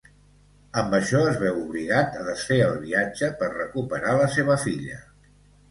Amb 0.81 0.95
això 0.99 1.21
es 1.33 1.37
veu 1.43 1.59
obligat 1.65 2.17
a 2.23 2.25
desfer 2.31 2.59
el 2.71 2.75
viatge 2.87 3.33
per 3.43 3.53
recuperar 3.61 4.17
la 4.23 4.31
seva 4.39 4.59
filla. 4.69 5.01